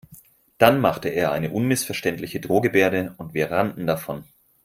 Dann 0.57 0.81
machte 0.81 1.09
er 1.09 1.31
eine 1.31 1.51
unmissverständliche 1.51 2.39
Drohgebärde 2.39 3.13
und 3.19 3.35
wir 3.35 3.51
rannten 3.51 3.85
davon. 3.85 4.23